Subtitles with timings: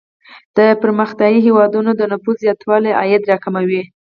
[0.57, 3.81] د پرمختیايي هیوادونو د نفوسو زیاتوالی عاید را کموي.